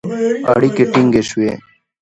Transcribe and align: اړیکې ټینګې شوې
اړیکې 0.53 0.83
ټینګې 0.91 1.21
شوې 1.29 1.51